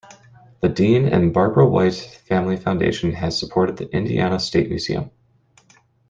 [0.61, 1.93] The Dean and Barbara White
[2.27, 5.11] Family Foundation has supported the Indiana State Museum.